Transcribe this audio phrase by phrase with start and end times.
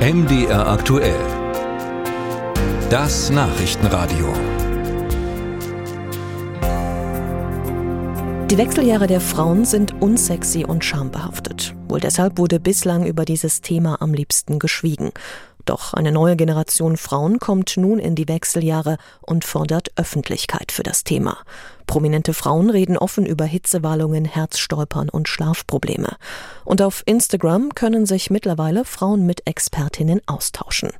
[0.00, 1.20] MDR aktuell.
[2.88, 4.32] Das Nachrichtenradio.
[8.50, 11.74] Die Wechseljahre der Frauen sind unsexy und schambehaftet.
[11.86, 15.10] Wohl deshalb wurde bislang über dieses Thema am liebsten geschwiegen.
[15.70, 21.04] Doch eine neue Generation Frauen kommt nun in die Wechseljahre und fordert Öffentlichkeit für das
[21.04, 21.38] Thema.
[21.86, 26.16] Prominente Frauen reden offen über Hitzewallungen, Herzstolpern und Schlafprobleme.
[26.64, 30.90] Und auf Instagram können sich mittlerweile Frauen mit Expertinnen austauschen.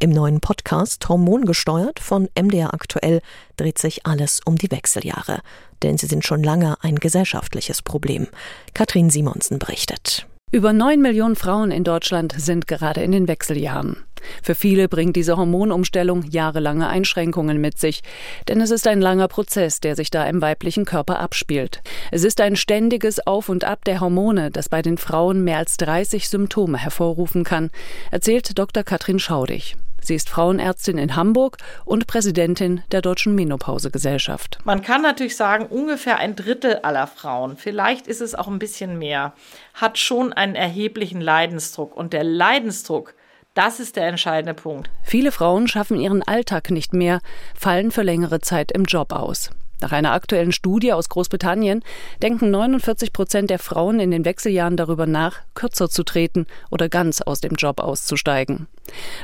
[0.00, 3.20] Im neuen Podcast Hormongesteuert von MDR aktuell
[3.58, 5.40] dreht sich alles um die Wechseljahre.
[5.82, 8.28] Denn sie sind schon lange ein gesellschaftliches Problem.
[8.72, 10.26] Katrin Simonsen berichtet.
[10.56, 13.98] Über neun Millionen Frauen in Deutschland sind gerade in den Wechseljahren.
[14.42, 18.00] Für viele bringt diese Hormonumstellung jahrelange Einschränkungen mit sich,
[18.48, 21.82] denn es ist ein langer Prozess, der sich da im weiblichen Körper abspielt.
[22.10, 25.76] Es ist ein ständiges Auf und Ab der Hormone, das bei den Frauen mehr als
[25.76, 27.68] 30 Symptome hervorrufen kann,
[28.10, 28.82] erzählt Dr.
[28.82, 29.76] Katrin Schaudig.
[30.06, 34.60] Sie ist Frauenärztin in Hamburg und Präsidentin der Deutschen Menopausegesellschaft.
[34.62, 39.00] Man kann natürlich sagen, ungefähr ein Drittel aller Frauen, vielleicht ist es auch ein bisschen
[39.00, 39.32] mehr,
[39.74, 41.96] hat schon einen erheblichen Leidensdruck.
[41.96, 43.14] Und der Leidensdruck,
[43.54, 44.90] das ist der entscheidende Punkt.
[45.02, 47.20] Viele Frauen schaffen ihren Alltag nicht mehr,
[47.56, 49.50] fallen für längere Zeit im Job aus.
[49.80, 51.82] Nach einer aktuellen Studie aus Großbritannien
[52.22, 57.20] denken 49 Prozent der Frauen in den Wechseljahren darüber nach, kürzer zu treten oder ganz
[57.20, 58.68] aus dem Job auszusteigen.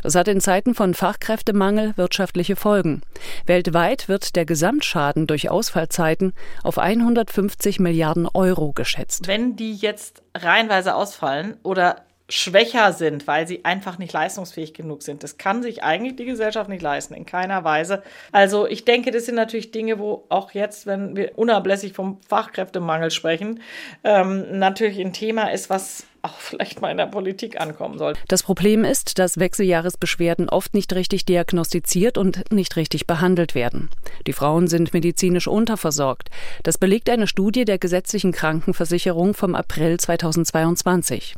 [0.03, 3.03] Das hat in Zeiten von Fachkräftemangel wirtschaftliche Folgen.
[3.47, 9.27] Weltweit wird der Gesamtschaden durch Ausfallzeiten auf 150 Milliarden Euro geschätzt.
[9.29, 11.97] Wenn die jetzt reihenweise ausfallen oder
[12.29, 15.23] schwächer sind, weil sie einfach nicht leistungsfähig genug sind.
[15.23, 18.03] Das kann sich eigentlich die Gesellschaft nicht leisten, in keiner Weise.
[18.31, 23.11] Also ich denke, das sind natürlich Dinge, wo auch jetzt, wenn wir unablässig vom Fachkräftemangel
[23.11, 23.61] sprechen,
[24.05, 28.15] ähm, natürlich ein Thema ist, was auch vielleicht mal in der Politik ankommen soll.
[28.29, 33.91] Das Problem ist, dass Wechseljahresbeschwerden oft nicht richtig diagnostiziert und nicht richtig behandelt werden.
[34.27, 36.31] Die Frauen sind medizinisch unterversorgt.
[36.63, 41.35] Das belegt eine Studie der gesetzlichen Krankenversicherung vom April 2022.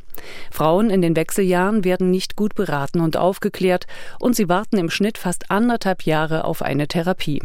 [0.50, 3.86] Frauen in den Wechseljahren werden nicht gut beraten und aufgeklärt
[4.20, 7.41] und sie warten im Schnitt fast anderthalb Jahre auf eine Therapie.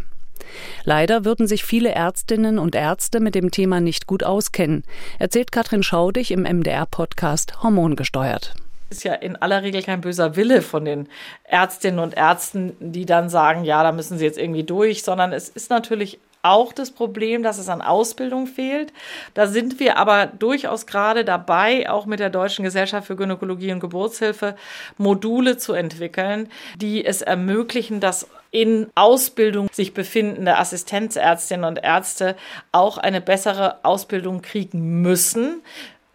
[0.83, 4.83] Leider würden sich viele Ärztinnen und Ärzte mit dem Thema nicht gut auskennen,
[5.17, 8.53] erzählt Katrin Schaudig im MDR-Podcast Hormongesteuert.
[8.89, 11.09] Ist ja in aller Regel kein böser Wille von den
[11.43, 15.47] Ärztinnen und Ärzten, die dann sagen, ja, da müssen sie jetzt irgendwie durch, sondern es
[15.49, 18.93] ist natürlich auch das Problem, dass es an Ausbildung fehlt.
[19.33, 23.79] Da sind wir aber durchaus gerade dabei, auch mit der Deutschen Gesellschaft für Gynäkologie und
[23.79, 24.55] Geburtshilfe
[24.97, 32.35] Module zu entwickeln, die es ermöglichen, dass in Ausbildung sich befindende Assistenzärztinnen und Ärzte
[32.71, 35.61] auch eine bessere Ausbildung kriegen müssen.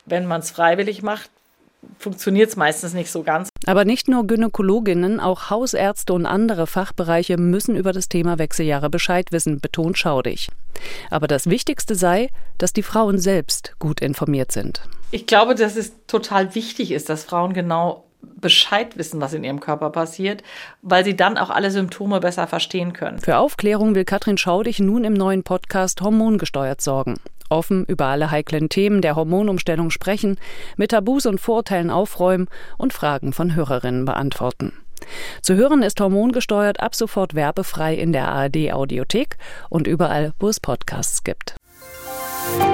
[0.06, 1.30] Wenn man es freiwillig macht,
[1.98, 3.50] funktioniert es meistens nicht so ganz.
[3.66, 9.32] Aber nicht nur Gynäkologinnen, auch Hausärzte und andere Fachbereiche müssen über das Thema Wechseljahre Bescheid
[9.32, 10.48] wissen, betont Schaudig.
[11.10, 14.82] Aber das Wichtigste sei, dass die Frauen selbst gut informiert sind.
[15.10, 18.04] Ich glaube, dass es total wichtig ist, dass Frauen genau
[18.40, 20.42] Bescheid wissen, was in ihrem Körper passiert,
[20.82, 23.18] weil sie dann auch alle Symptome besser verstehen können.
[23.18, 27.16] Für Aufklärung will Katrin Schaudig nun im neuen Podcast Hormongesteuert sorgen
[27.48, 30.36] offen über alle heiklen Themen der Hormonumstellung sprechen,
[30.76, 34.72] mit Tabus und Vorurteilen aufräumen und Fragen von Hörerinnen beantworten.
[35.42, 39.36] Zu hören ist hormongesteuert ab sofort werbefrei in der ARD Audiothek
[39.68, 41.56] und überall, wo es Podcasts gibt.
[42.58, 42.73] Musik